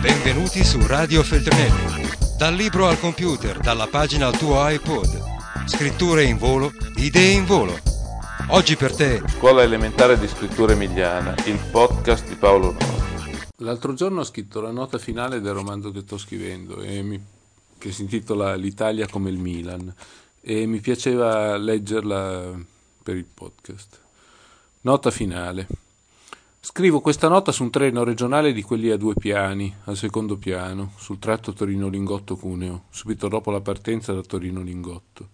[0.00, 2.08] Benvenuti su Radio Feltrinelli.
[2.38, 5.66] Dal libro al computer, dalla pagina al tuo iPod.
[5.66, 7.78] Scritture in volo, idee in volo.
[8.48, 9.22] Oggi per te.
[9.28, 13.38] Scuola elementare di scrittura emiliana, il podcast di Paolo Nori.
[13.58, 17.22] L'altro giorno ho scritto la nota finale del romanzo che sto scrivendo, mi,
[17.76, 19.94] che si intitola L'Italia come il Milan,
[20.40, 22.58] e mi piaceva leggerla
[23.02, 23.98] per il podcast.
[24.80, 25.66] Nota finale.
[26.62, 30.92] Scrivo questa nota su un treno regionale di quelli a due piani, al secondo piano,
[30.98, 35.28] sul tratto Torino-Lingotto-Cuneo, subito dopo la partenza da Torino-Lingotto.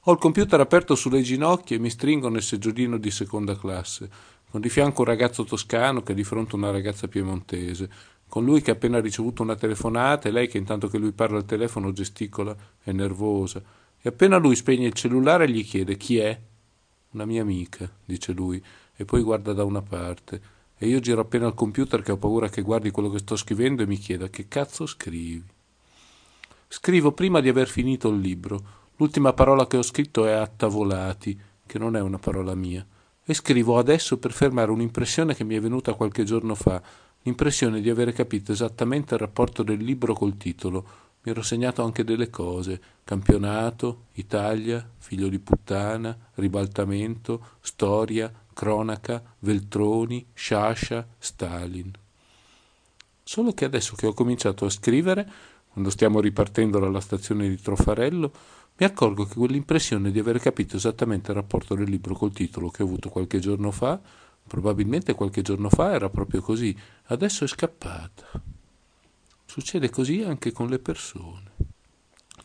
[0.00, 4.10] Ho il computer aperto sulle ginocchia e mi stringo nel seggiolino di seconda classe,
[4.50, 7.88] con di fianco un ragazzo toscano che ha di fronte una ragazza piemontese,
[8.26, 11.36] con lui che ha appena ricevuto una telefonata e lei che intanto che lui parla
[11.36, 13.62] al telefono gesticola, è nervosa,
[14.02, 16.36] e appena lui spegne il cellulare gli chiede chi è.
[17.12, 18.60] Una mia amica, dice lui,
[18.96, 22.50] e poi guarda da una parte e io giro appena al computer che ho paura
[22.50, 25.42] che guardi quello che sto scrivendo e mi chieda che cazzo scrivi.
[26.68, 28.74] Scrivo prima di aver finito il libro.
[28.96, 32.84] L'ultima parola che ho scritto è attavolati, che non è una parola mia.
[33.24, 36.82] E scrivo adesso per fermare un'impressione che mi è venuta qualche giorno fa,
[37.22, 41.04] l'impressione di avere capito esattamente il rapporto del libro col titolo.
[41.22, 50.28] Mi ero segnato anche delle cose: campionato, Italia, figlio di puttana, ribaltamento, storia, cronaca, Veltroni,
[50.32, 51.90] Sciascia, Stalin.
[53.22, 55.30] Solo che adesso che ho cominciato a scrivere,
[55.68, 58.32] quando stiamo ripartendo dalla stazione di Trofarello,
[58.78, 62.82] mi accorgo che quell'impressione di aver capito esattamente il rapporto del libro col titolo che
[62.82, 64.00] ho avuto qualche giorno fa,
[64.46, 66.74] probabilmente qualche giorno fa era proprio così,
[67.08, 68.40] adesso è scappata.
[69.44, 71.52] Succede così anche con le persone.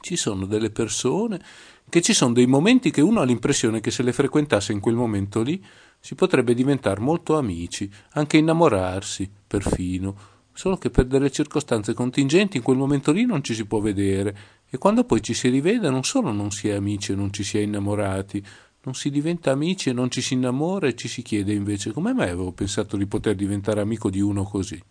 [0.00, 1.40] Ci sono delle persone
[1.88, 4.94] che ci sono dei momenti che uno ha l'impressione che se le frequentasse in quel
[4.94, 5.62] momento lì
[6.00, 10.16] si potrebbe diventare molto amici, anche innamorarsi, perfino,
[10.52, 14.58] solo che per delle circostanze contingenti in quel momento lì non ci si può vedere
[14.68, 17.44] e quando poi ci si rivede non solo non si è amici e non ci
[17.44, 18.44] si è innamorati,
[18.82, 22.14] non si diventa amici e non ci si innamora e ci si chiede invece come
[22.14, 24.82] mai avevo pensato di poter diventare amico di uno così.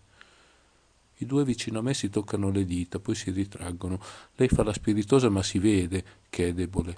[1.22, 4.00] I due vicino a me si toccano le dita, poi si ritraggono.
[4.36, 6.96] Lei fa la spiritosa ma si vede che è debole.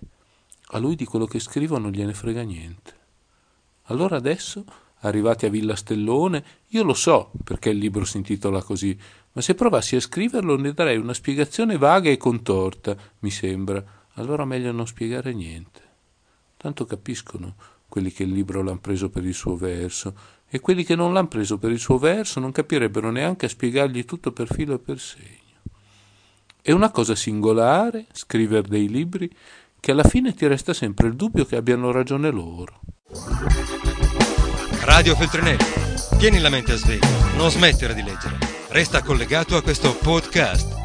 [0.74, 3.01] A lui di quello che scrivo non gliene frega niente.
[3.92, 4.64] Allora adesso,
[5.00, 8.98] arrivati a Villa Stellone, io lo so perché il libro si intitola così,
[9.32, 13.84] ma se provassi a scriverlo ne darei una spiegazione vaga e contorta, mi sembra.
[14.14, 15.80] Allora meglio non spiegare niente.
[16.56, 17.54] Tanto capiscono
[17.86, 20.14] quelli che il libro l'hanno preso per il suo verso,
[20.48, 24.06] e quelli che non l'hanno preso per il suo verso non capirebbero neanche a spiegargli
[24.06, 25.60] tutto per filo e per segno.
[26.62, 29.30] È una cosa singolare scrivere dei libri
[29.78, 32.80] che alla fine ti resta sempre il dubbio che abbiano ragione loro.
[34.84, 35.64] Radio Feltrinelli,
[36.18, 37.06] tieni la mente a sveglio,
[37.36, 38.36] non smettere di leggere.
[38.70, 40.81] Resta collegato a questo podcast.